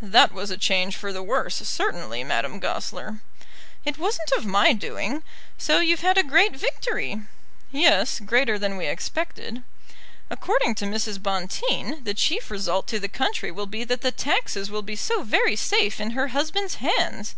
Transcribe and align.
"That 0.00 0.32
was 0.32 0.50
a 0.50 0.56
change 0.56 0.96
for 0.96 1.12
the 1.12 1.22
worse, 1.22 1.56
certainly, 1.56 2.24
Madame 2.24 2.60
Goesler." 2.60 3.20
"It 3.84 3.98
wasn't 3.98 4.32
of 4.32 4.46
my 4.46 4.72
doing. 4.72 5.22
So 5.58 5.80
you've 5.80 6.00
had 6.00 6.16
a 6.16 6.22
great 6.22 6.56
victory." 6.56 7.24
"Yes; 7.70 8.20
greater 8.20 8.58
than 8.58 8.78
we 8.78 8.86
expected." 8.86 9.62
"According 10.30 10.76
to 10.76 10.86
Mrs. 10.86 11.22
Bonteen, 11.22 12.02
the 12.04 12.14
chief 12.14 12.50
result 12.50 12.86
to 12.86 12.98
the 12.98 13.06
country 13.08 13.50
will 13.50 13.66
be 13.66 13.84
that 13.84 14.00
the 14.00 14.12
taxes 14.12 14.70
will 14.70 14.80
be 14.80 14.96
so 14.96 15.22
very 15.24 15.56
safe 15.56 16.00
in 16.00 16.12
her 16.12 16.28
husband's 16.28 16.76
hands! 16.76 17.34